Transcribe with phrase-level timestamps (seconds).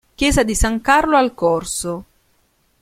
[0.15, 2.05] Chiesa di San Carlo al Corso